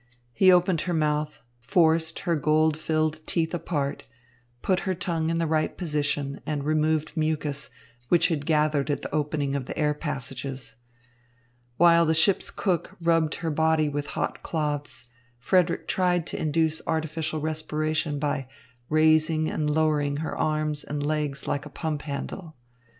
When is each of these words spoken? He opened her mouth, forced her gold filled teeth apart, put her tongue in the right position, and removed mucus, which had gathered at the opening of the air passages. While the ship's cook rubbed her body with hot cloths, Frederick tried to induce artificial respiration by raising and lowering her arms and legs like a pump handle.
He 0.33 0.51
opened 0.51 0.81
her 0.89 0.95
mouth, 0.95 1.37
forced 1.59 2.21
her 2.21 2.35
gold 2.35 2.75
filled 2.75 3.21
teeth 3.27 3.53
apart, 3.53 4.05
put 4.63 4.79
her 4.79 4.95
tongue 4.95 5.29
in 5.29 5.37
the 5.37 5.45
right 5.45 5.77
position, 5.77 6.41
and 6.43 6.63
removed 6.63 7.15
mucus, 7.15 7.69
which 8.09 8.29
had 8.29 8.47
gathered 8.47 8.89
at 8.89 9.03
the 9.03 9.13
opening 9.13 9.53
of 9.53 9.67
the 9.67 9.77
air 9.77 9.93
passages. 9.93 10.73
While 11.77 12.07
the 12.07 12.15
ship's 12.15 12.49
cook 12.49 12.95
rubbed 12.99 13.35
her 13.45 13.51
body 13.51 13.89
with 13.89 14.07
hot 14.17 14.41
cloths, 14.41 15.05
Frederick 15.37 15.87
tried 15.87 16.25
to 16.25 16.41
induce 16.41 16.81
artificial 16.87 17.39
respiration 17.39 18.17
by 18.17 18.47
raising 18.89 19.51
and 19.51 19.69
lowering 19.69 20.17
her 20.25 20.35
arms 20.35 20.83
and 20.83 21.05
legs 21.05 21.47
like 21.47 21.67
a 21.67 21.69
pump 21.69 22.01
handle. 22.01 22.55